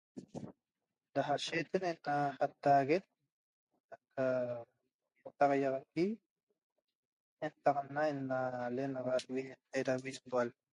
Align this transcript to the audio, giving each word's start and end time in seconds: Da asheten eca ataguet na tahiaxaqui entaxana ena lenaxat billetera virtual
Da 1.17 1.21
asheten 1.33 1.83
eca 1.89 2.15
ataguet 2.45 3.05
na 5.25 5.31
tahiaxaqui 5.37 6.07
entaxana 7.47 8.01
ena 8.13 8.37
lenaxat 8.75 9.23
billetera 9.33 9.93
virtual 10.07 10.47